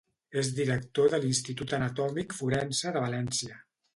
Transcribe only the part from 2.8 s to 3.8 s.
de València.